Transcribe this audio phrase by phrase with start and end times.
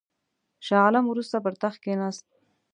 [0.65, 2.25] شاه عالم وروسته پر تخت کښېنست.